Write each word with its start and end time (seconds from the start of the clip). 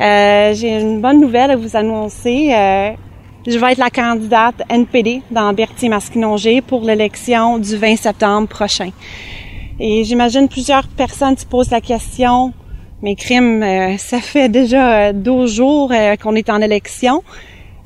Euh, 0.00 0.54
j'ai 0.54 0.80
une 0.80 1.00
bonne 1.00 1.20
nouvelle 1.20 1.50
à 1.50 1.56
vous 1.56 1.76
annoncer. 1.76 2.52
Euh, 2.52 2.90
je 3.46 3.58
vais 3.58 3.72
être 3.72 3.78
la 3.78 3.90
candidate 3.90 4.62
NPD 4.68 5.22
dans 5.30 5.52
Berthier-Masquinongé 5.52 6.60
pour 6.60 6.82
l'élection 6.82 7.58
du 7.58 7.76
20 7.76 7.96
septembre 7.96 8.48
prochain. 8.48 8.90
Et 9.80 10.04
j'imagine 10.04 10.48
plusieurs 10.48 10.86
personnes 10.88 11.36
se 11.36 11.46
posent 11.46 11.70
la 11.70 11.80
question, 11.80 12.52
mes 13.02 13.16
crimes, 13.16 13.62
euh, 13.62 13.96
ça 13.96 14.20
fait 14.20 14.48
déjà 14.48 15.12
12 15.12 15.54
jours 15.54 15.92
qu'on 16.22 16.34
est 16.34 16.50
en 16.50 16.60
élection. 16.60 17.22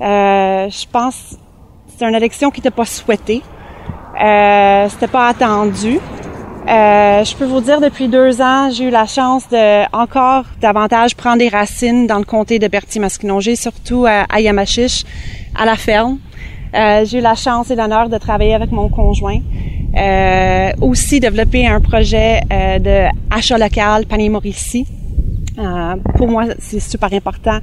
je 0.00 0.86
pense 0.90 1.16
que 1.16 1.92
c'est 1.96 2.04
une 2.06 2.14
élection 2.14 2.50
qui 2.50 2.60
n'était 2.60 2.70
pas 2.70 2.86
souhaitée. 2.86 3.42
Euh, 4.20 4.88
c'était 4.88 5.08
pas 5.08 5.28
attendu. 5.28 5.98
Euh, 6.68 7.24
je 7.24 7.34
peux 7.34 7.44
vous 7.44 7.60
dire, 7.60 7.80
depuis 7.80 8.06
deux 8.06 8.40
ans, 8.40 8.70
j'ai 8.70 8.84
eu 8.84 8.90
la 8.90 9.06
chance 9.06 9.48
de 9.48 9.84
encore 9.92 10.44
davantage 10.60 11.16
prendre 11.16 11.38
des 11.38 11.48
racines 11.48 12.06
dans 12.06 12.18
le 12.18 12.24
comté 12.24 12.60
de 12.60 12.68
Berthier-Masquinongé, 12.68 13.56
surtout 13.56 14.06
à, 14.06 14.26
à 14.28 14.40
Yamachiche, 14.40 15.04
à 15.58 15.64
la 15.64 15.74
ferme. 15.74 16.18
Euh, 16.74 17.04
j'ai 17.04 17.18
eu 17.18 17.20
la 17.20 17.34
chance 17.34 17.70
et 17.72 17.74
l'honneur 17.74 18.08
de 18.08 18.16
travailler 18.16 18.54
avec 18.54 18.70
mon 18.70 18.88
conjoint. 18.88 19.40
Euh, 19.96 20.70
aussi 20.80 21.18
développer 21.18 21.66
un 21.66 21.80
projet 21.80 22.40
euh, 22.50 22.78
de 22.78 23.08
achat 23.30 23.58
local 23.58 24.06
panier 24.06 24.28
Mauricie. 24.28 24.86
Euh, 25.58 25.96
pour 26.16 26.28
moi, 26.28 26.44
c'est 26.60 26.80
super 26.80 27.12
important. 27.12 27.58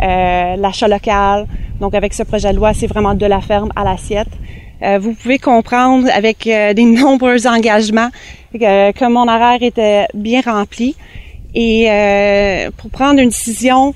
L'achat 0.00 0.88
local. 0.88 1.46
Donc, 1.80 1.94
avec 1.94 2.14
ce 2.14 2.22
projet 2.22 2.50
de 2.52 2.56
loi, 2.56 2.72
c'est 2.72 2.86
vraiment 2.86 3.14
de 3.14 3.26
la 3.26 3.40
ferme 3.40 3.70
à 3.76 3.84
l'assiette. 3.84 4.28
Euh, 4.82 4.98
vous 4.98 5.14
pouvez 5.14 5.38
comprendre 5.38 6.08
avec 6.12 6.46
euh, 6.46 6.72
des 6.72 6.84
nombreux 7.02 7.46
engagements 7.46 8.10
euh, 8.54 8.92
que 8.92 9.04
mon 9.06 9.28
horaire 9.28 9.62
était 9.62 10.06
bien 10.14 10.40
rempli. 10.40 10.96
Et 11.54 11.88
pour 12.76 12.90
prendre 12.90 13.20
une 13.20 13.30
décision, 13.30 13.94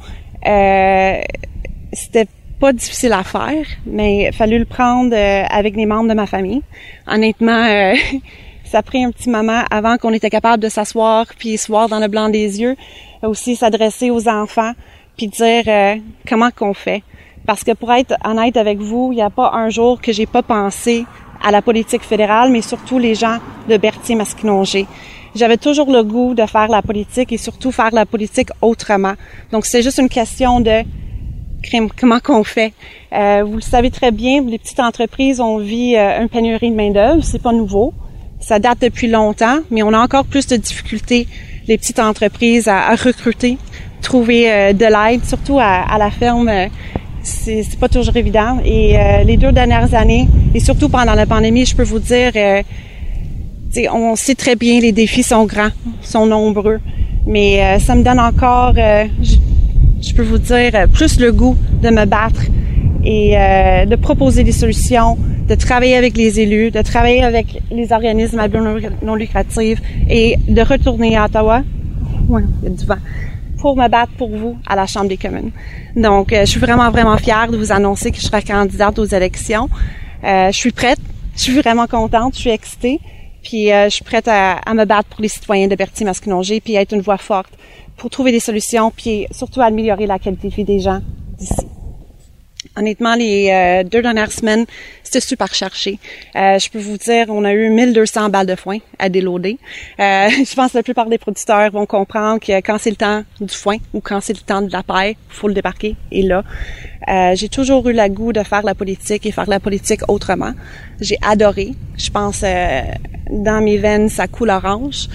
c'était 1.93 2.27
pas 2.59 2.73
difficile 2.73 3.13
à 3.13 3.23
faire, 3.25 3.67
mais 3.87 4.29
il 4.29 4.33
fallu 4.33 4.59
le 4.59 4.65
prendre 4.65 5.15
avec 5.15 5.77
des 5.77 5.85
membres 5.85 6.09
de 6.09 6.15
ma 6.15 6.27
famille. 6.27 6.63
Honnêtement, 7.07 7.95
ça 8.65 8.79
a 8.79 8.83
pris 8.83 9.05
un 9.05 9.11
petit 9.11 9.29
moment 9.29 9.63
avant 9.71 9.99
qu'on 9.99 10.13
était 10.15 10.31
capable 10.31 10.63
de 10.63 10.71
s'asseoir 10.71 11.27
puis 11.39 11.59
se 11.59 11.67
voir 11.69 11.89
dans 11.89 11.99
le 12.01 12.09
blanc 12.09 12.31
des 12.31 12.61
yeux, 12.61 12.75
aussi 13.23 13.55
s'adresser 13.55 14.11
aux 14.11 14.29
enfants 14.29 14.73
puis 15.17 15.29
dire 15.29 15.65
comment 16.27 16.51
qu'on 16.51 16.73
fait. 16.73 17.03
Parce 17.47 17.65
que 17.65 17.73
pour 17.73 17.93
être 17.93 18.15
honnête 18.25 18.57
avec 18.57 18.79
vous, 18.79 19.11
il 19.13 19.17
n'y 19.17 19.23
a 19.23 19.31
pas 19.31 19.51
un 19.55 19.69
jour 19.69 20.01
que 20.01 20.13
j'ai 20.13 20.27
pas 20.27 20.43
pensé 20.43 21.05
à 21.43 21.51
la 21.51 21.63
politique 21.63 22.03
fédérale, 22.03 22.51
mais 22.51 22.63
surtout 22.63 22.99
les 22.99 23.15
gens 23.15 23.39
de 23.69 23.77
Berthier-Masquinongé. 23.77 24.87
J'avais 25.35 25.57
toujours 25.57 25.91
le 25.91 26.03
goût 26.03 26.35
de 26.35 26.45
faire 26.47 26.69
la 26.69 26.83
politique 26.83 27.33
et 27.33 27.39
surtout 27.39 27.73
faire 27.73 27.91
la 27.93 28.05
politique 28.05 28.51
autrement. 28.61 29.15
Donc 29.51 29.65
c'est 29.65 29.83
juste 29.83 29.99
une 29.99 30.09
question 30.09 30.61
de 30.61 30.83
comment 31.99 32.21
qu'on 32.21 32.45
fait? 32.45 32.73
Euh, 33.13 33.43
vous 33.45 33.57
le 33.57 33.63
savez 33.63 33.91
très 33.91 34.11
bien, 34.11 34.43
les 34.43 34.59
petites 34.59 34.81
entreprises 34.81 35.41
ont 35.41 35.59
vu 35.59 35.95
euh, 35.95 36.21
une 36.21 36.29
pénurie 36.29 36.71
de 36.71 36.77
main 36.77 36.91
d'œuvre, 36.91 37.23
c'est 37.25 37.43
pas 37.43 37.53
nouveau. 37.53 37.93
Ça 38.41 38.59
date 38.59 38.81
depuis 38.83 39.07
longtemps, 39.07 39.61
mais 39.71 39.83
on 39.83 39.93
a 39.93 39.99
encore 39.99 40.25
plus 40.25 40.47
de 40.49 40.57
difficultés 40.57 41.29
les 41.69 41.79
petites 41.79 42.01
entreprises 42.01 42.67
à, 42.67 42.95
recruter, 42.97 43.57
trouver 44.03 44.51
euh, 44.51 44.73
de 44.73 44.85
l'aide, 44.85 45.25
surtout 45.25 45.59
à, 45.61 45.85
à 45.89 45.97
la 45.99 46.11
ferme 46.11 46.51
c'est 47.23 47.79
pas 47.79 47.89
toujours 47.89 48.17
évident. 48.17 48.59
Et 48.65 48.99
euh, 48.99 49.23
les 49.25 49.37
deux 49.37 49.53
dernières 49.53 49.95
années, 49.95 50.29
et 50.55 50.61
surtout 50.61 50.89
pendant 50.89 51.15
la 51.15 51.27
pandémie, 51.27 51.65
je 51.65 51.77
peux 51.77 51.85
vous 51.85 51.99
dire, 51.99 52.33
euh, 52.37 52.63
on 53.93 54.17
sait 54.17 54.35
très 54.35 54.57
bien 54.57 54.81
les 54.81 54.93
défis 54.93 55.23
sont 55.23 55.45
grands, 55.45 55.71
sont 56.03 56.27
nombreux, 56.27 56.81
mais 57.27 57.63
euh, 57.63 57.79
ça 57.79 57.95
me 57.95 58.03
donne 58.03 58.21
encore, 58.21 58.75
je, 58.75 59.37
je, 60.01 60.15
peux 60.15 60.23
vous 60.23 60.39
dire, 60.39 60.89
plus 60.93 61.19
le 61.21 61.33
goût 61.33 61.57
de 61.83 61.91
me 61.91 62.05
battre 62.05 62.43
et 63.05 63.35
de 63.87 63.97
proposer 63.97 64.45
des 64.45 64.53
solutions, 64.53 65.19
de 65.49 65.55
travailler 65.57 65.97
avec 65.97 66.17
les 66.17 66.39
élus, 66.39 66.71
de 66.71 66.83
travailler 66.83 67.25
avec 67.25 67.61
les 67.71 67.93
organismes 67.93 68.39
à 68.39 68.47
but 68.47 68.61
non 69.03 69.15
lucratif 69.17 69.81
et 70.09 70.37
de 70.49 70.63
retourner 70.63 71.17
à 71.17 71.25
Ottawa. 71.25 71.63
Oui, 72.29 72.43
il 72.63 72.69
y 72.69 72.73
a 72.73 72.77
du 72.77 72.87
vent 72.87 72.95
pour 73.63 73.77
me 73.77 73.87
battre 73.87 74.13
pour 74.19 74.29
vous 74.29 74.59
à 74.67 74.75
la 74.75 74.87
Chambre 74.87 75.09
des 75.09 75.17
communes. 75.17 75.53
Donc, 75.95 76.33
euh, 76.33 76.41
je 76.41 76.51
suis 76.51 76.59
vraiment, 76.59 76.91
vraiment 76.91 77.17
fière 77.17 77.49
de 77.49 77.57
vous 77.57 77.71
annoncer 77.71 78.11
que 78.11 78.17
je 78.17 78.23
serai 78.23 78.43
candidate 78.43 78.99
aux 78.99 79.05
élections. 79.05 79.71
Euh, 80.25 80.51
je 80.51 80.57
suis 80.57 80.73
prête. 80.73 80.99
Je 81.37 81.43
suis 81.43 81.61
vraiment 81.61 81.87
contente. 81.87 82.35
Je 82.35 82.41
suis 82.41 82.51
excitée. 82.51 82.99
Puis, 83.45 83.73
euh, 83.73 83.85
je 83.85 83.91
suis 83.91 84.05
prête 84.05 84.27
à, 84.27 84.61
me 84.75 84.85
battre 84.85 85.09
pour 85.11 85.23
les 85.23 85.29
citoyens 85.29 85.69
de 85.69 85.77
Berthier-Masquinongé, 85.77 86.61
puis 86.61 86.75
être 86.75 86.93
une 86.93 87.03
voix 87.03 87.19
forte 87.19 87.53
pour 87.97 88.11
trouver 88.11 88.33
des 88.33 88.41
solutions, 88.41 88.91
puis 88.91 89.27
surtout 89.31 89.61
améliorer 89.61 90.07
la 90.07 90.19
qualité 90.19 90.49
de 90.49 90.55
vie 90.55 90.65
des 90.65 90.81
gens 90.81 91.01
d'ici. 91.39 91.67
Honnêtement, 92.77 93.15
les 93.15 93.51
euh, 93.51 93.89
deux 93.89 94.03
dernières 94.03 94.33
semaines, 94.33 94.67
c'était 95.13 95.27
super 95.27 95.53
cherché. 95.55 95.99
Euh, 96.37 96.59
je 96.59 96.71
peux 96.71 96.79
vous 96.79 96.97
dire, 96.97 97.27
on 97.29 97.45
a 97.45 97.53
eu 97.53 97.69
1200 97.69 98.31
balles 98.31 98.47
de 98.47 98.55
foin 98.55 98.79
à 98.99 99.11
déloader. 99.11 99.59
Euh, 100.01 100.29
je 100.31 100.55
pense 100.55 100.73
que 100.73 100.79
la 100.79 100.83
plupart 100.83 101.07
des 101.07 101.19
producteurs 101.19 101.71
vont 101.71 101.85
comprendre 101.85 102.41
que 102.41 102.53
quand 102.61 102.79
c'est 102.79 102.91
le 102.91 102.97
temps 102.97 103.23
du 103.39 103.55
foin 103.55 103.77
ou 103.93 104.01
quand 104.01 104.21
c'est 104.23 104.33
le 104.33 104.41
temps 104.41 104.63
de 104.63 104.73
la 104.73 104.83
paille, 104.83 105.17
faut 105.29 105.49
le 105.49 105.55
débarquer. 105.55 105.97
Et 106.11 106.23
là, 106.23 106.45
j'ai 107.35 107.49
toujours 107.49 107.87
eu 107.89 107.93
la 107.93 108.09
goût 108.09 108.33
de 108.33 108.43
faire 108.43 108.63
la 108.63 108.75
politique 108.75 109.27
et 109.27 109.33
faire 109.33 109.51
la 109.51 109.61
politique 109.61 110.01
autrement. 110.09 110.53
J'ai 111.01 111.19
adoré. 111.21 111.73
Je 111.99 112.11
pense, 112.11 112.43
dans 113.31 113.61
mes 113.61 113.77
veines, 113.77 114.09
ça 114.09 114.29
coule 114.29 114.51
orange. 114.51 115.09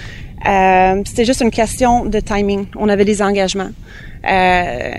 C'était 0.44 1.24
juste 1.24 1.40
une 1.40 1.50
question 1.50 2.04
de 2.04 2.20
timing. 2.20 2.66
On 2.76 2.88
avait 2.88 3.04
des 3.04 3.22
engagements. 3.22 3.70
Euh, 4.28 4.92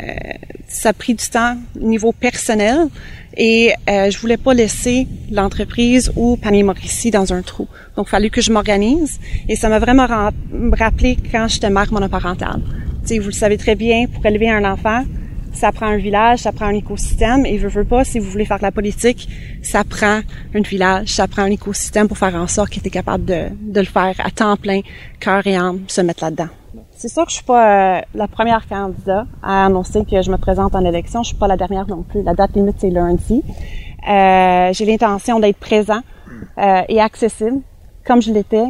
ça 0.67 0.89
a 0.89 0.93
pris 0.93 1.13
du 1.13 1.27
temps 1.27 1.57
au 1.79 1.85
niveau 1.85 2.11
personnel 2.11 2.87
et 3.35 3.73
euh, 3.89 4.09
je 4.09 4.17
voulais 4.19 4.37
pas 4.37 4.53
laisser 4.53 5.07
l'entreprise 5.31 6.11
ou 6.15 6.37
Panier 6.37 6.63
Mauricie 6.63 7.11
dans 7.11 7.33
un 7.33 7.41
trou. 7.41 7.67
Donc, 7.95 8.07
il 8.07 8.11
fallait 8.11 8.29
que 8.29 8.41
je 8.41 8.51
m'organise 8.51 9.19
et 9.47 9.55
ça 9.55 9.69
m'a 9.69 9.79
vraiment 9.79 10.07
rappelé 10.07 11.17
quand 11.31 11.47
j'étais 11.47 11.69
mère 11.69 11.91
monoparentale. 11.91 12.61
sais, 13.05 13.19
vous 13.19 13.27
le 13.27 13.33
savez 13.33 13.57
très 13.57 13.75
bien, 13.75 14.05
pour 14.07 14.25
élever 14.25 14.49
un 14.49 14.63
enfant, 14.63 15.03
ça 15.53 15.71
prend 15.71 15.87
un 15.87 15.97
village, 15.97 16.39
ça 16.39 16.51
prend 16.51 16.65
un 16.65 16.75
écosystème 16.75 17.45
et 17.45 17.57
je 17.57 17.67
veux 17.67 17.85
pas, 17.85 18.03
si 18.03 18.19
vous 18.19 18.29
voulez 18.29 18.45
faire 18.45 18.57
de 18.57 18.63
la 18.63 18.71
politique, 18.71 19.27
ça 19.61 19.83
prend 19.83 20.21
un 20.55 20.61
village, 20.61 21.09
ça 21.09 21.27
prend 21.27 21.43
un 21.43 21.51
écosystème 21.51 22.07
pour 22.07 22.17
faire 22.17 22.35
en 22.35 22.47
sorte 22.47 22.69
qu'il 22.69 22.79
était 22.79 22.89
capable 22.89 23.25
de, 23.25 23.47
de 23.59 23.79
le 23.79 23.85
faire 23.85 24.15
à 24.23 24.31
temps 24.31 24.55
plein, 24.57 24.81
cœur 25.19 25.45
et 25.47 25.55
âme, 25.55 25.81
se 25.87 26.01
mettre 26.01 26.23
là-dedans. 26.23 26.49
C'est 26.95 27.07
sûr 27.07 27.23
que 27.23 27.31
je 27.31 27.35
suis 27.37 27.45
pas 27.45 27.97
euh, 27.97 28.01
la 28.13 28.27
première 28.27 28.67
candidate 28.67 29.25
à 29.41 29.65
annoncer 29.65 30.03
que 30.03 30.21
je 30.21 30.29
me 30.29 30.37
présente 30.37 30.75
en 30.75 30.83
élection. 30.83 31.23
Je 31.23 31.29
suis 31.29 31.37
pas 31.37 31.47
la 31.47 31.57
dernière 31.57 31.87
non 31.87 32.03
plus. 32.03 32.23
La 32.23 32.33
date 32.33 32.55
limite 32.55 32.75
c'est 32.79 32.89
lundi. 32.89 33.41
Euh, 34.07 34.73
j'ai 34.73 34.85
l'intention 34.85 35.39
d'être 35.39 35.57
présent 35.57 36.01
euh, 36.57 36.81
et 36.89 36.99
accessible, 36.99 37.61
comme 38.05 38.21
je 38.21 38.31
l'étais 38.31 38.67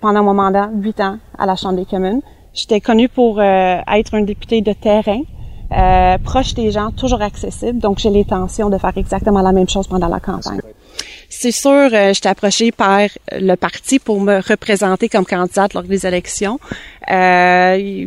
pendant 0.00 0.22
mon 0.22 0.34
mandat, 0.34 0.70
huit 0.74 1.00
ans 1.00 1.18
à 1.36 1.44
la 1.44 1.56
Chambre 1.56 1.76
des 1.76 1.84
communes. 1.84 2.20
J'étais 2.54 2.80
connue 2.80 3.08
pour 3.08 3.42
être 3.42 4.14
un 4.14 4.20
député 4.20 4.60
de 4.60 4.72
terrain, 4.74 5.22
proche 6.24 6.54
des 6.54 6.70
gens, 6.70 6.90
toujours 6.90 7.22
accessible. 7.22 7.78
Donc 7.78 7.98
j'ai 7.98 8.10
l'intention 8.10 8.70
de 8.70 8.78
faire 8.78 8.96
exactement 8.96 9.42
la 9.42 9.52
même 9.52 9.68
chose 9.68 9.86
pendant 9.86 10.08
la 10.08 10.20
campagne. 10.20 10.60
C'est 11.34 11.50
sûr, 11.50 11.88
euh, 11.92 12.12
j'étais 12.12 12.28
approchée 12.28 12.72
par 12.72 13.08
le 13.32 13.54
parti 13.54 13.98
pour 13.98 14.20
me 14.20 14.36
représenter 14.36 15.08
comme 15.08 15.24
candidate 15.24 15.72
lors 15.72 15.82
des 15.82 16.06
élections. 16.06 16.60
Euh, 17.10 18.06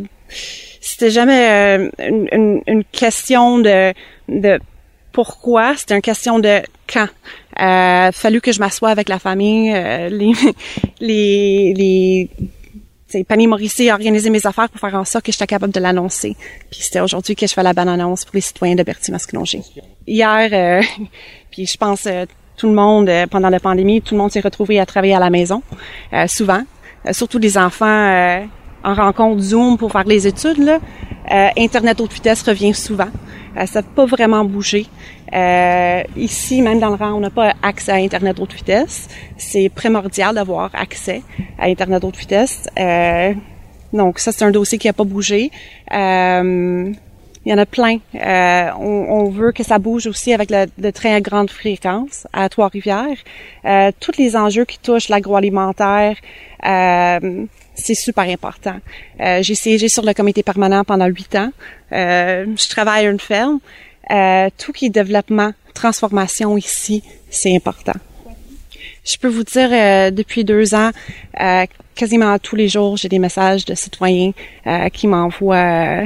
c'était 0.80 1.10
jamais 1.10 1.48
euh, 1.50 1.90
une, 1.98 2.62
une, 2.66 2.84
question 2.84 3.58
de, 3.58 3.92
de 4.28 4.60
pourquoi, 5.10 5.74
c'était 5.76 5.96
une 5.96 6.02
question 6.02 6.38
de 6.38 6.62
quand. 6.86 7.08
Euh, 7.60 8.12
fallu 8.12 8.40
que 8.40 8.52
je 8.52 8.60
m'assoie 8.60 8.90
avec 8.90 9.08
la 9.08 9.18
famille, 9.18 9.72
euh, 9.74 10.08
les, 10.08 10.32
les, 11.00 11.74
les 11.74 12.30
c'est 13.08 13.24
Panier 13.24 13.46
Mauricie 13.46 13.88
a 13.90 13.94
organisé 13.94 14.30
mes 14.30 14.46
affaires 14.46 14.68
pour 14.68 14.80
faire 14.80 14.94
en 14.94 15.04
sorte 15.04 15.24
que 15.24 15.32
j'étais 15.32 15.46
capable 15.46 15.72
de 15.72 15.80
l'annoncer. 15.80 16.36
Puis 16.70 16.80
c'était 16.82 17.00
aujourd'hui 17.00 17.36
que 17.36 17.46
je 17.46 17.52
fais 17.52 17.62
la 17.62 17.72
bonne 17.72 17.88
annonce 17.88 18.24
pour 18.24 18.34
les 18.34 18.40
citoyens 18.40 18.74
de 18.74 18.82
Berthier-Masquinongé. 18.82 19.62
Hier, 20.06 20.48
euh, 20.52 20.82
puis 21.50 21.66
je 21.66 21.76
pense 21.76 22.06
tout 22.56 22.68
le 22.68 22.74
monde, 22.74 23.08
euh, 23.08 23.26
pendant 23.26 23.50
la 23.50 23.60
pandémie, 23.60 24.00
tout 24.00 24.14
le 24.14 24.20
monde 24.20 24.32
s'est 24.32 24.40
retrouvé 24.40 24.80
à 24.80 24.86
travailler 24.86 25.14
à 25.14 25.20
la 25.20 25.30
maison, 25.30 25.62
euh, 26.12 26.26
souvent. 26.26 26.62
Euh, 27.06 27.12
surtout 27.12 27.38
les 27.38 27.58
enfants 27.58 28.46
en 28.82 28.94
rencontre 28.94 29.40
Zoom 29.40 29.78
pour 29.78 29.92
faire 29.92 30.04
les 30.04 30.26
études. 30.26 30.58
Là. 30.58 30.78
Internet 31.30 32.00
haute 32.00 32.12
vitesse 32.12 32.42
revient 32.42 32.74
souvent. 32.74 33.08
ça 33.66 33.80
n'a 33.80 33.86
pas 33.86 34.06
vraiment 34.06 34.44
bougé. 34.44 34.86
ici, 36.16 36.62
même 36.62 36.80
dans 36.80 36.90
le 36.90 36.96
rang, 36.96 37.14
on 37.14 37.20
n'a 37.20 37.30
pas 37.30 37.54
accès 37.62 37.92
à 37.92 37.96
Internet 37.96 38.38
haute 38.38 38.54
vitesse. 38.54 39.08
C'est 39.36 39.68
primordial 39.68 40.34
d'avoir 40.34 40.70
accès 40.74 41.22
à 41.58 41.66
Internet 41.66 42.04
haute 42.04 42.16
vitesse. 42.16 42.68
donc 43.92 44.18
ça, 44.18 44.32
c'est 44.32 44.44
un 44.44 44.50
dossier 44.50 44.78
qui 44.78 44.86
n'a 44.86 44.92
pas 44.92 45.04
bougé. 45.04 45.50
Il 47.46 47.50
y 47.50 47.54
en 47.54 47.58
a 47.58 47.64
plein. 47.64 48.00
Euh, 48.16 48.70
on, 48.80 49.30
veut 49.30 49.52
que 49.52 49.62
ça 49.62 49.78
bouge 49.78 50.08
aussi 50.08 50.32
avec 50.32 50.50
le, 50.50 50.66
le 50.78 50.90
train 50.90 51.14
à 51.14 51.20
grande 51.20 51.48
fréquence 51.48 52.26
à 52.32 52.48
Trois-Rivières. 52.48 53.16
Euh, 53.64 53.92
tous 54.00 54.18
les 54.18 54.34
enjeux 54.34 54.64
qui 54.64 54.80
touchent 54.80 55.08
l'agroalimentaire, 55.08 56.16
euh, 56.66 57.46
c'est 57.76 57.94
super 57.94 58.24
important. 58.24 58.80
Euh, 59.20 59.44
j'ai 59.44 59.54
siégé 59.54 59.88
sur 59.88 60.04
le 60.04 60.12
comité 60.12 60.42
permanent 60.42 60.82
pendant 60.82 61.06
huit 61.06 61.36
ans. 61.36 61.52
Euh, 61.92 62.46
je 62.56 62.68
travaille 62.68 63.06
à 63.06 63.10
une 63.10 63.20
ferme. 63.20 63.60
Euh, 64.10 64.50
tout 64.58 64.72
qui 64.72 64.86
est 64.86 64.90
développement, 64.90 65.52
transformation 65.72 66.56
ici, 66.56 67.04
c'est 67.30 67.54
important. 67.54 67.98
Je 69.04 69.18
peux 69.18 69.28
vous 69.28 69.44
dire, 69.44 69.70
depuis 70.10 70.42
deux 70.42 70.74
ans, 70.74 70.90
quasiment 71.94 72.36
tous 72.40 72.56
les 72.56 72.66
jours, 72.66 72.96
j'ai 72.96 73.08
des 73.08 73.20
messages 73.20 73.64
de 73.64 73.76
citoyens 73.76 74.32
qui 74.92 75.06
m'envoient 75.06 76.02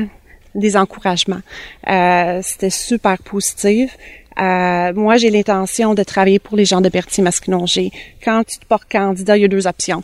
des 0.55 0.77
encouragements. 0.77 1.43
C'était 1.87 2.71
super 2.71 3.19
positif. 3.19 3.97
moi, 4.39 5.17
j'ai 5.17 5.31
l'intention 5.31 5.95
de 5.95 6.03
travailler 6.03 6.39
pour 6.39 6.57
les 6.57 6.65
gens 6.65 6.81
de 6.81 6.89
Berthier-Masquinongé. 6.89 7.91
Quand 8.25 8.43
tu 8.45 8.59
te 8.59 8.67
portes 8.67 8.91
candidat, 8.91 9.37
il 9.37 9.43
y 9.43 9.45
a 9.45 9.49
deux 9.49 9.67
options. 9.67 10.03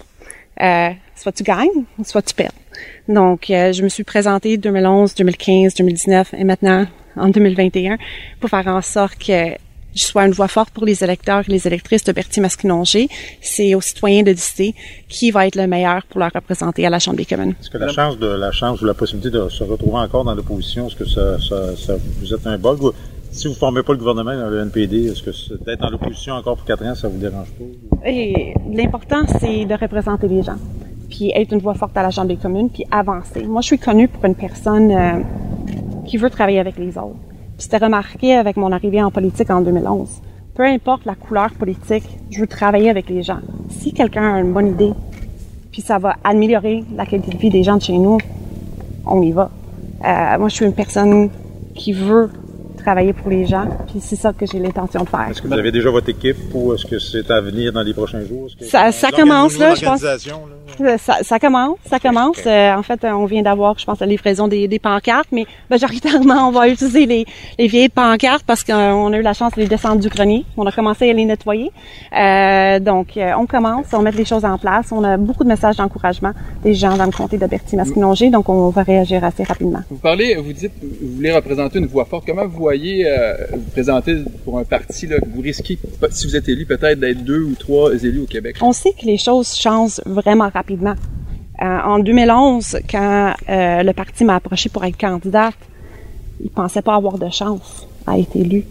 Euh, 0.63 0.91
soit 1.15 1.33
tu 1.33 1.43
gagnes, 1.43 1.85
soit 2.05 2.23
tu 2.23 2.35
perds. 2.35 2.53
Donc, 3.09 3.51
euh, 3.51 3.73
je 3.73 3.83
me 3.83 3.89
suis 3.89 4.05
présentée 4.05 4.57
2011, 4.57 5.15
2015, 5.15 5.75
2019 5.75 6.35
et 6.35 6.45
maintenant 6.45 6.87
en 7.15 7.29
2021 7.29 7.99
pour 8.41 8.51
faire 8.51 8.67
en 8.69 8.81
sorte 8.81 9.19
que 9.19 9.55
je 9.97 10.05
sois 10.05 10.27
une 10.27 10.33
voix 10.33 10.47
forte 10.47 10.71
pour 10.71 10.85
les 10.85 11.03
électeurs 11.03 11.43
et 11.49 11.51
les 11.51 11.67
électrices 11.67 12.05
de 12.05 12.13
Berthier-Masquinongé. 12.13 13.09
C'est 13.41 13.75
aux 13.75 13.81
citoyens 13.81 14.23
de 14.23 14.33
décider 14.33 14.75
qui 15.09 15.31
va 15.31 15.47
être 15.47 15.57
le 15.57 15.67
meilleur 15.67 16.05
pour 16.05 16.21
leur 16.21 16.31
représenter 16.33 16.87
à 16.87 16.91
la 16.91 16.99
Chambre 16.99 17.17
des 17.17 17.25
communes. 17.25 17.55
Est-ce 17.61 17.71
que 17.71 17.79
la 17.79 17.89
chance 17.89 18.19
de 18.19 18.27
la 18.27 18.53
chance 18.53 18.81
ou 18.83 18.85
la 18.85 18.95
possibilité 18.95 19.31
de 19.31 19.49
se 19.49 19.65
retrouver 19.65 19.97
encore 19.99 20.25
dans 20.25 20.35
l'opposition, 20.35 20.87
est-ce 20.87 20.97
que 20.97 21.07
ça, 21.07 21.41
ça, 21.41 21.75
ça, 21.77 21.95
vous 22.21 22.35
êtes 22.35 22.47
un 22.47 22.59
bug? 22.59 22.79
Si 23.31 23.49
vous 23.49 23.55
ne 23.55 23.59
formez 23.59 23.83
pas 23.83 23.93
le 23.93 23.99
gouvernement 23.99 24.37
dans 24.37 24.49
le 24.49 24.61
NPD, 24.61 25.07
est-ce 25.07 25.23
que 25.23 25.65
d'être 25.65 25.81
dans 25.81 25.91
l'opposition 25.91 26.35
encore 26.35 26.57
pour 26.57 26.67
quatre 26.67 26.85
ans, 26.85 26.95
ça 26.95 27.09
vous 27.09 27.19
dérange 27.19 27.49
pas? 27.53 27.65
l'important, 28.71 29.27
c'est 29.41 29.65
de 29.65 29.75
représenter 29.75 30.29
les 30.29 30.43
gens, 30.43 30.59
puis 31.09 31.33
être 31.35 31.53
une 31.53 31.61
voix 31.61 31.75
forte 31.75 31.97
à 31.97 32.03
la 32.03 32.11
Chambre 32.11 32.29
des 32.29 32.37
communes, 32.37 32.71
puis 32.71 32.85
avancer. 32.91 33.43
Moi, 33.45 33.63
je 33.63 33.67
suis 33.67 33.79
connue 33.79 34.09
pour 34.09 34.25
une 34.25 34.35
personne 34.35 34.91
euh, 34.91 35.21
qui 36.07 36.19
veut 36.19 36.31
travailler 36.31 36.61
avec 36.61 36.79
les 36.79 36.97
autres. 36.97 37.17
Puis 37.57 37.65
c'était 37.65 37.79
remarqué 37.79 38.35
avec 38.35 38.57
mon 38.57 38.71
arrivée 38.71 39.03
en 39.03 39.11
politique 39.11 39.51
en 39.51 39.63
2011. 39.63 40.21
Peu 40.55 40.65
importe 40.65 41.05
la 41.07 41.15
couleur 41.15 41.51
politique, 41.53 42.05
je 42.31 42.41
veux 42.41 42.47
travailler 42.47 42.91
avec 42.91 43.09
les 43.09 43.23
gens. 43.23 43.41
Si 43.71 43.93
quelqu'un 43.93 44.35
a 44.35 44.41
une 44.41 44.53
bonne 44.53 44.69
idée, 44.69 44.93
puis 45.73 45.83
ça 45.83 45.99
va 45.99 46.17
améliorer 46.23 46.85
la 46.95 47.07
qualité 47.07 47.31
de 47.31 47.39
vie 47.39 47.51
des 47.51 47.63
gens 47.63 47.77
de 47.77 47.83
chez 47.83 47.97
nous, 47.97 48.19
on 49.07 49.23
y 49.23 49.33
va. 49.33 49.51
Euh, 50.05 50.39
moi, 50.39 50.49
je 50.49 50.55
suis 50.55 50.65
une 50.67 50.75
personne 50.75 51.31
qui 51.75 51.93
veut 51.93 52.31
travailler 52.87 53.13
pour 53.13 53.29
les 53.31 53.47
gens. 53.47 53.67
Puis 53.89 54.01
c'est 54.01 54.17
ça 54.25 54.33
que 54.33 54.47
j'ai 54.47 54.61
l'intention 54.61 55.03
de 55.03 55.09
faire. 55.09 55.27
Est-ce 55.31 55.43
que 55.43 55.49
vous 55.49 55.61
avez 55.65 55.73
déjà 55.73 55.91
votre 55.91 56.09
équipe 56.09 56.37
ou 56.55 56.73
est-ce 56.73 56.87
que 56.87 56.99
c'est 56.99 57.29
à 57.31 57.41
venir 57.41 57.73
dans 57.73 57.83
les 57.83 57.95
prochains 58.01 58.25
jours? 58.25 58.49
Ça, 58.61 58.93
ça 58.93 59.11
commence 59.11 59.59
là, 59.59 59.75
je 59.75 59.85
pense. 59.85 60.03
Euh, 60.05 60.99
ça, 60.99 61.15
ça, 61.23 61.39
commence, 61.39 61.79
ça 61.89 61.99
commence. 61.99 62.39
Euh, 62.47 62.75
en 62.75 62.83
fait, 62.83 63.01
on 63.05 63.25
vient 63.25 63.43
d'avoir, 63.43 63.79
je 63.79 63.85
pense, 63.85 63.99
la 64.01 64.07
livraison 64.07 64.47
des, 64.47 64.69
des 64.69 64.79
pancartes, 64.79 65.29
mais 65.33 65.47
majoritairement, 65.71 66.49
on 66.49 66.53
va 66.53 66.69
utiliser 66.69 67.07
les, 67.07 67.25
les 67.59 67.67
vieilles 67.67 67.89
pancartes 67.89 68.45
parce 68.47 68.63
qu'on 68.63 69.13
a 69.13 69.17
eu 69.17 69.23
la 69.23 69.33
chance 69.33 69.53
de 69.57 69.63
les 69.63 69.69
descendre 69.69 70.01
du 70.01 70.09
grenier. 70.09 70.45
On 70.57 70.67
a 70.67 70.73
commencé 70.73 71.09
à 71.11 71.13
les 71.13 71.25
nettoyer. 71.25 71.71
Euh, 72.17 72.79
donc, 72.79 73.17
euh, 73.17 73.33
on 73.39 73.47
commence, 73.47 73.87
on 73.95 74.03
met 74.03 74.13
les 74.13 74.25
choses 74.33 74.45
en 74.45 74.59
place. 74.59 74.93
On 74.93 75.03
a 75.03 75.17
beaucoup 75.17 75.45
de 75.45 75.49
messages 75.49 75.77
d'encouragement 75.77 76.33
des 76.63 76.75
gens 76.75 76.97
dans 76.97 77.07
le 77.07 77.17
comté 77.21 77.39
de 77.39 77.47
Berthier-Masquinongé, 77.47 78.31
donc 78.31 78.49
on 78.49 78.69
va 78.69 78.83
réagir 78.83 79.25
assez 79.25 79.45
rapidement. 79.45 79.83
Vous 79.91 79.97
parlez, 79.97 80.37
vous 80.37 80.53
dites, 80.53 80.73
vous 80.83 81.17
voulez 81.17 81.33
représenter 81.33 81.79
une 81.79 81.87
voix 81.87 82.05
forte. 82.05 82.25
Comment 82.27 82.47
vous 82.47 82.59
voyez 82.59 82.76
euh, 82.85 83.35
vous 83.53 83.71
présenter 83.71 84.17
pour 84.45 84.59
un 84.59 84.65
parti 84.65 85.07
là, 85.07 85.17
vous 85.27 85.41
risquez, 85.41 85.79
si 86.11 86.27
vous 86.27 86.37
êtes 86.37 86.49
élu, 86.49 86.67
peut-être 86.67 87.01
d'être 87.01 87.23
deux 87.25 87.43
ou 87.43 87.55
trois 87.55 87.93
élus 87.95 88.21
au 88.21 88.27
Québec? 88.27 88.57
On 88.61 88.73
sait 88.73 88.93
que 88.93 89.05
les 89.05 89.19
choses 89.19 89.55
changent 89.55 90.01
vraiment 90.05 90.49
rapidement. 90.49 90.95
Euh, 91.63 91.65
en 91.65 91.99
2011, 91.99 92.79
quand 92.91 93.35
euh, 93.49 93.83
le 93.83 93.93
parti 93.93 94.25
m'a 94.25 94.37
approché 94.37 94.69
pour 94.69 94.85
être 94.85 94.97
candidate, 94.97 95.55
il 96.43 96.51
pensait 96.51 96.83
pas 96.83 96.95
avoir 96.95 97.19
de 97.19 97.31
chance 97.31 97.87
à 98.07 98.19
être 98.19 98.37
élu 98.37 98.65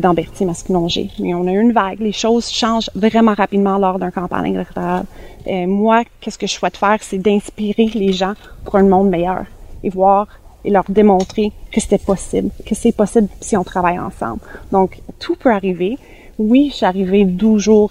dans 0.00 0.14
Berthier-Masquinongé. 0.14 1.10
Mais 1.20 1.32
on 1.34 1.46
a 1.46 1.52
eu 1.52 1.60
une 1.60 1.72
vague. 1.72 2.00
Les 2.00 2.12
choses 2.12 2.50
changent 2.50 2.90
vraiment 2.94 3.34
rapidement 3.34 3.78
lors 3.78 3.98
d'un 3.98 4.10
campagne 4.10 4.54
électorale. 4.54 5.04
moi, 5.46 6.02
qu'est-ce 6.20 6.38
que 6.38 6.46
je 6.46 6.52
souhaite 6.52 6.76
faire, 6.76 6.98
c'est 7.00 7.18
d'inspirer 7.18 7.90
les 7.94 8.12
gens 8.12 8.34
pour 8.64 8.76
un 8.76 8.82
monde 8.82 9.08
meilleur 9.08 9.44
et 9.82 9.88
voir 9.88 10.26
et 10.66 10.70
leur 10.70 10.84
démontrer 10.88 11.52
que 11.72 11.80
c'était 11.80 11.98
possible, 11.98 12.50
que 12.66 12.74
c'est 12.74 12.92
possible 12.92 13.28
si 13.40 13.56
on 13.56 13.64
travaille 13.64 13.98
ensemble. 13.98 14.40
Donc, 14.72 14.98
tout 15.18 15.36
peut 15.36 15.52
arriver. 15.52 15.96
Oui, 16.38 16.68
je 16.70 16.76
suis 16.76 16.86
arrivée 16.86 17.24
12 17.24 17.62
jours 17.62 17.90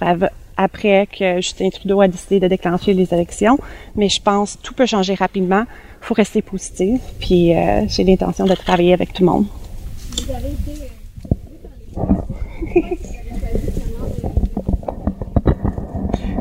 après 0.57 1.07
que 1.07 1.37
Justin 1.37 1.69
Trudeau 1.69 2.01
a 2.01 2.07
décidé 2.07 2.39
de 2.39 2.47
déclencher 2.47 2.93
les 2.93 3.11
élections. 3.13 3.57
Mais 3.95 4.09
je 4.09 4.21
pense 4.21 4.55
que 4.55 4.61
tout 4.61 4.73
peut 4.73 4.85
changer 4.85 5.15
rapidement. 5.15 5.63
Il 6.01 6.05
faut 6.05 6.13
rester 6.13 6.41
positif. 6.41 7.01
Puis 7.19 7.55
euh, 7.55 7.87
j'ai 7.87 8.03
l'intention 8.03 8.45
de 8.45 8.53
travailler 8.53 8.93
avec 8.93 9.13
tout 9.13 9.23
le 9.23 9.29
monde. 9.31 9.45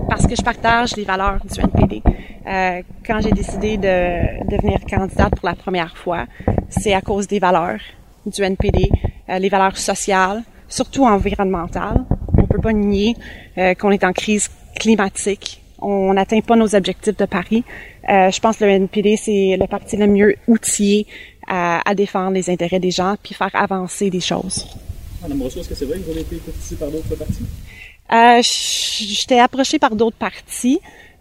Parce 0.09 0.27
que 0.27 0.37
je 0.37 0.43
partage 0.43 0.97
les 0.97 1.05
valeurs 1.05 1.41
du 1.45 1.61
NPD. 1.61 2.03
Euh, 2.47 2.83
quand 3.07 3.21
j'ai 3.21 3.33
décidé 3.33 3.77
de 3.77 4.49
devenir 4.51 4.79
candidate 4.89 5.35
pour 5.37 5.49
la 5.49 5.55
première 5.55 5.97
fois, 5.97 6.27
c'est 6.69 6.95
à 6.95 7.01
cause 7.01 7.27
des 7.27 7.39
valeurs 7.39 7.81
du 8.27 8.43
NPD, 8.43 8.91
euh, 9.29 9.39
les 9.39 9.49
valeurs 9.49 9.79
sociales, 9.79 10.43
surtout 10.69 11.05
environnementales, 11.05 12.05
peut 12.55 12.63
pas 12.63 12.73
nier 12.73 13.17
euh, 13.59 13.75
qu'on 13.75 13.91
est 13.91 14.05
en 14.05 14.13
crise 14.13 14.49
climatique. 14.79 15.61
On 15.79 16.15
n'atteint 16.15 16.41
pas 16.41 16.57
nos 16.57 16.75
objectifs 16.75 17.17
de 17.17 17.25
Paris. 17.27 17.65
Euh, 18.09 18.31
je 18.31 18.41
pense 18.41 18.57
que 18.57 18.65
le 18.65 18.71
NPD, 18.71 19.17
c'est 19.17 19.57
le 19.59 19.67
parti 19.67 19.97
le 19.97 20.07
mieux 20.07 20.37
outillé 20.47 21.07
à, 21.47 21.89
à, 21.89 21.95
défendre 21.95 22.33
les 22.33 22.49
intérêts 22.49 22.81
des 22.81 22.91
gens 22.91 23.17
puis 23.23 23.35
faire 23.35 23.51
avancer 23.55 24.09
des 24.09 24.21
choses. 24.21 24.67
Madame 25.21 25.43
Rousseau, 25.43 25.61
est-ce 25.61 25.69
que 25.69 25.75
c'est 25.75 25.85
vrai 25.85 25.99
que 25.99 26.05
vous 26.05 26.11
avez 26.13 26.21
été 26.21 26.37
courtisée 26.37 26.77
par 26.77 26.91
d'autres 26.91 27.17
partis? 27.17 27.45
Euh, 28.13 28.41
J'étais 28.43 29.41
approchée 29.41 29.79
par 29.79 29.95
d'autres 29.97 30.17
partis, 30.17 30.79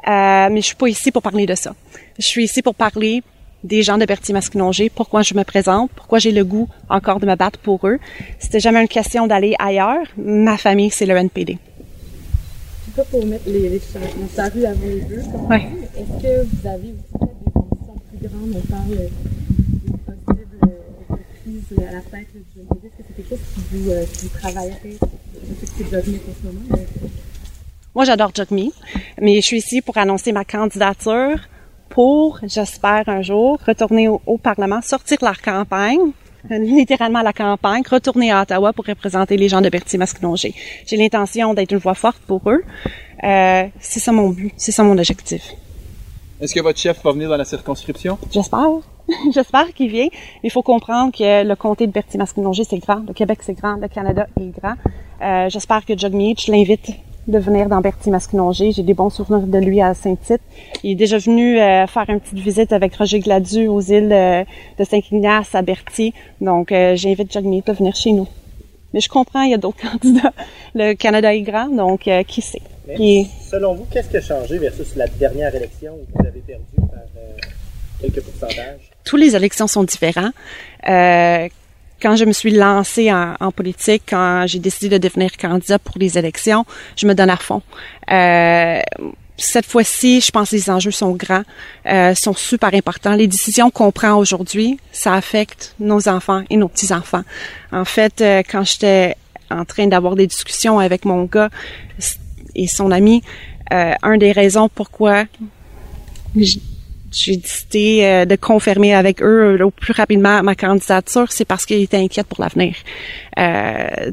euh, 0.07 0.49
mais 0.51 0.61
je 0.61 0.65
suis 0.67 0.75
pas 0.75 0.87
ici 0.87 1.11
pour 1.11 1.21
parler 1.21 1.45
de 1.45 1.55
ça. 1.55 1.73
Je 2.19 2.25
suis 2.25 2.43
ici 2.43 2.61
pour 2.61 2.75
parler 2.75 3.23
des 3.63 3.81
gens 3.81 3.97
de 3.97 4.05
Berthier-Masquinongé, 4.05 4.89
pourquoi 4.89 5.21
je 5.21 5.33
me 5.33 5.43
présente, 5.43 5.89
pourquoi 5.95 6.19
j'ai 6.19 6.31
le 6.31 6.43
goût 6.43 6.67
encore 6.89 7.19
de 7.19 7.25
me 7.25 7.35
battre 7.35 7.59
pour 7.59 7.87
eux. 7.87 7.97
C'était 8.39 8.59
jamais 8.59 8.81
une 8.81 8.87
question 8.87 9.25
d'aller 9.25 9.55
ailleurs. 9.57 10.05
Ma 10.17 10.57
famille, 10.57 10.89
c'est 10.89 11.05
le 11.05 11.15
NPD. 11.15 11.57
Pas 12.95 13.03
pour 13.05 13.25
mettre 13.25 13.47
les, 13.47 13.69
les 13.69 13.81
charrues 14.35 14.65
avant 14.65 14.85
les 14.85 15.01
deux. 15.01 15.21
Oui. 15.49 15.57
Est-ce 15.97 16.21
que 16.21 16.45
vous 16.45 16.67
avez 16.67 16.93
aussi 16.93 17.23
des 17.23 17.55
ambitions 17.55 18.01
plus 18.09 18.27
grandes? 18.27 18.55
On 18.55 18.71
parle 18.71 19.09
d'une 19.83 19.97
possible 19.97 20.59
euh, 20.63 21.15
crise 21.41 21.79
à 21.79 21.93
la 21.93 22.01
tête 22.01 22.27
du 22.33 22.61
NPD. 22.61 22.87
Est-ce 22.87 22.97
que 22.97 23.03
c'est 23.07 23.15
quelque 23.15 23.29
chose 23.29 23.39
qui 23.55 23.61
vous, 23.71 23.89
euh, 23.89 24.05
qui 24.05 24.27
vous 24.27 24.37
travaillerez? 24.37 24.97
Je 25.01 25.65
sais 25.65 25.83
que 25.83 25.89
c'est 25.89 25.97
en 25.97 26.01
ce 26.01 26.45
moment. 26.45 26.65
Mais... 26.69 26.85
Moi, 27.95 28.05
j'adore 28.05 28.31
Jogme, 28.35 28.69
mais 29.23 29.35
je 29.35 29.45
suis 29.45 29.57
ici 29.57 29.81
pour 29.81 29.97
annoncer 29.97 30.33
ma 30.33 30.43
candidature 30.43 31.39
pour, 31.89 32.39
j'espère 32.43 33.07
un 33.07 33.21
jour, 33.21 33.57
retourner 33.65 34.09
au, 34.09 34.37
Parlement, 34.37 34.81
sortir 34.81 35.17
leur 35.21 35.41
campagne, 35.41 36.11
euh, 36.51 36.57
littéralement 36.57 37.21
la 37.21 37.31
campagne, 37.31 37.83
retourner 37.89 38.31
à 38.31 38.41
Ottawa 38.41 38.73
pour 38.73 38.85
représenter 38.85 39.37
les 39.37 39.47
gens 39.47 39.61
de 39.61 39.69
Berthier-Masquinongé. 39.69 40.53
J'ai 40.85 40.97
l'intention 40.97 41.53
d'être 41.53 41.71
une 41.71 41.77
voix 41.77 41.93
forte 41.93 42.21
pour 42.27 42.41
eux. 42.49 42.63
Euh, 43.23 43.63
c'est 43.79 44.01
ça 44.01 44.11
mon 44.11 44.29
but, 44.29 44.51
c'est 44.57 44.73
ça 44.73 44.83
mon 44.83 44.97
objectif. 44.97 45.53
Est-ce 46.41 46.53
que 46.53 46.59
votre 46.59 46.79
chef 46.79 47.01
va 47.01 47.13
venir 47.13 47.29
dans 47.29 47.37
la 47.37 47.45
circonscription? 47.45 48.17
J'espère. 48.29 48.67
J'espère 49.33 49.73
qu'il 49.73 49.89
vient. 49.89 50.09
Il 50.43 50.51
faut 50.51 50.63
comprendre 50.63 51.13
que 51.17 51.47
le 51.47 51.55
comté 51.55 51.87
de 51.87 51.93
Berthier-Masquinongé, 51.93 52.65
c'est 52.69 52.79
grand. 52.79 53.03
Le 53.07 53.13
Québec, 53.13 53.39
c'est 53.41 53.53
grand. 53.53 53.77
Le 53.77 53.87
Canada 53.87 54.27
est 54.37 54.59
grand. 54.59 54.75
Euh, 55.21 55.49
J'espère 55.49 55.85
que 55.85 55.97
Jug 55.97 56.13
Meach 56.13 56.47
l'invite 56.49 56.91
de 57.27 57.39
venir 57.39 57.69
dans 57.69 57.81
Berthier-Masquinongé. 57.81 58.71
J'ai 58.71 58.83
des 58.83 58.93
bons 58.93 59.09
souvenirs 59.09 59.47
de 59.47 59.57
lui 59.57 59.81
à 59.81 59.93
Saint-Tite. 59.93 60.41
Il 60.83 60.91
est 60.91 60.95
déjà 60.95 61.17
venu 61.17 61.59
euh, 61.59 61.87
faire 61.87 62.09
une 62.09 62.19
petite 62.19 62.39
visite 62.39 62.73
avec 62.73 62.95
Roger 62.95 63.19
Gladu 63.19 63.67
aux 63.67 63.81
îles 63.81 64.11
euh, 64.11 64.43
de 64.77 64.83
Saint-Ignace 64.83 65.55
à 65.55 65.61
Berthier. 65.61 66.13
Donc, 66.41 66.71
euh, 66.71 66.95
j'invite 66.95 67.31
Jagmeet 67.31 67.63
à 67.67 67.73
venir 67.73 67.95
chez 67.95 68.11
nous. 68.11 68.27
Mais 68.93 68.99
je 68.99 69.09
comprends, 69.09 69.41
il 69.41 69.51
y 69.51 69.53
a 69.53 69.57
d'autres 69.57 69.81
candidats. 69.91 70.33
Le 70.75 70.93
Canada 70.93 71.33
est 71.33 71.41
grand, 71.41 71.67
donc 71.67 72.09
qui 72.27 72.41
sait? 72.41 72.61
Selon 73.49 73.75
vous, 73.75 73.85
qu'est-ce 73.91 74.09
qui 74.09 74.17
a 74.17 74.21
changé 74.21 74.57
versus 74.57 74.95
la 74.95 75.07
dernière 75.07 75.55
élection 75.55 75.93
où 75.93 76.05
vous 76.13 76.27
avez 76.27 76.41
perdu 76.41 76.63
par 76.75 76.99
quelques 78.01 78.21
pourcentages? 78.21 78.91
Toutes 79.05 79.21
les 79.21 79.35
élections 79.35 79.67
sont 79.67 79.83
différentes 79.83 80.33
quand 82.03 82.17
je 82.17 82.25
me 82.25 82.33
suis 82.33 82.51
lancée 82.51 83.11
en, 83.11 83.51
politique, 83.51 84.03
quand 84.09 84.43
j'ai 84.45 84.59
décidé 84.59 84.99
de 84.99 85.07
devenir 85.07 85.37
candidat 85.37 85.79
pour 85.79 85.95
les 85.97 86.17
élections, 86.17 86.65
je 86.97 87.07
me 87.07 87.15
donne 87.15 87.29
à 87.29 87.37
fond. 87.37 87.61
Euh, 88.11 88.81
cette 89.37 89.65
fois-ci, 89.65 90.19
je 90.19 90.29
pense 90.29 90.51
que 90.51 90.55
les 90.55 90.69
enjeux 90.69 90.91
sont 90.91 91.11
grands, 91.11 91.43
euh, 91.87 92.13
sont 92.13 92.33
super 92.33 92.73
importants. 92.73 93.15
Les 93.15 93.27
décisions 93.27 93.71
qu'on 93.71 93.91
prend 93.91 94.15
aujourd'hui, 94.15 94.77
ça 94.91 95.13
affecte 95.13 95.75
nos 95.79 96.09
enfants 96.09 96.43
et 96.49 96.57
nos 96.57 96.67
petits-enfants. 96.67 97.23
En 97.71 97.85
fait, 97.85 98.19
euh, 98.19 98.43
quand 98.49 98.63
j'étais 98.65 99.15
en 99.49 99.63
train 99.63 99.87
d'avoir 99.87 100.15
des 100.15 100.27
discussions 100.27 100.79
avec 100.79 101.05
mon 101.05 101.23
gars 101.23 101.49
et 102.53 102.67
son 102.67 102.91
ami, 102.91 103.23
euh, 103.71 103.93
un 104.03 104.17
des 104.17 104.33
raisons 104.33 104.69
pourquoi 104.69 105.23
j'ai 107.13 107.37
décidé 107.37 108.01
euh, 108.03 108.25
de 108.25 108.35
confirmer 108.35 108.93
avec 108.93 109.21
eux 109.21 109.55
le 109.55 109.69
plus 109.69 109.93
rapidement 109.93 110.41
ma 110.43 110.55
candidature, 110.55 111.31
c'est 111.31 111.45
parce 111.45 111.65
qu'ils 111.65 111.83
étaient 111.83 111.97
inquiets 111.97 112.23
pour 112.23 112.41
l'avenir. 112.41 112.75
Euh, 113.37 114.11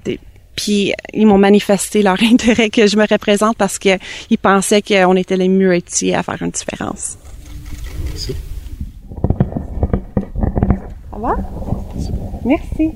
puis 0.54 0.92
ils 1.14 1.26
m'ont 1.26 1.38
manifesté 1.38 2.02
leur 2.02 2.22
intérêt 2.22 2.70
que 2.70 2.86
je 2.86 2.96
me 2.96 3.06
représente 3.06 3.56
parce 3.56 3.78
qu'ils 3.78 3.98
pensaient 4.40 4.82
qu'on 4.82 5.16
était 5.16 5.36
les 5.36 5.48
mieux 5.48 5.74
outillés 5.74 6.14
à 6.14 6.22
faire 6.22 6.42
une 6.42 6.50
différence. 6.50 7.16
Merci. 8.10 8.36
Au 11.12 11.16
revoir. 11.16 11.36
Merci. 12.44 12.92